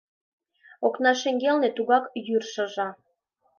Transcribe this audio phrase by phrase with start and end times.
[0.85, 2.89] Окна шеҥгелне тугак йӱр шыжа.